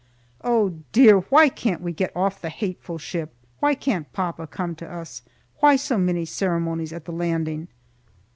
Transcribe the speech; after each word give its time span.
Oh, 0.43 0.79
dear! 0.93 1.19
Why 1.29 1.47
can't 1.47 1.79
we 1.83 1.91
get 1.93 2.11
off 2.15 2.41
the 2.41 2.49
hateful 2.49 2.97
ship? 2.97 3.35
Why 3.59 3.75
can't 3.75 4.11
papa 4.13 4.47
come 4.47 4.73
to 4.77 4.91
us? 4.91 5.21
Why 5.59 5.75
so 5.75 5.99
many 5.99 6.25
ceremonies 6.25 6.91
at 6.91 7.05
the 7.05 7.11
landing? 7.11 7.67